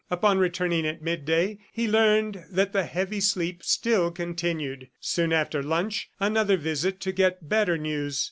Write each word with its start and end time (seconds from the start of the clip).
Upon 0.09 0.39
returning 0.39 0.83
at 0.87 1.03
midday, 1.03 1.59
he 1.73 1.87
learned 1.87 2.45
that 2.49 2.73
the 2.73 2.85
heavy 2.85 3.19
sleep 3.19 3.61
still 3.61 4.09
continued. 4.09 4.89
Soon 4.99 5.31
after 5.31 5.61
lunch, 5.61 6.09
another 6.19 6.57
visit 6.57 6.99
to 7.01 7.11
get 7.11 7.47
better 7.47 7.77
news. 7.77 8.19